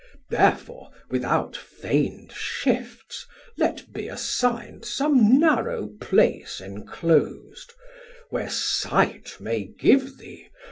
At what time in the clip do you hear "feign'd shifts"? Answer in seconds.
1.55-3.27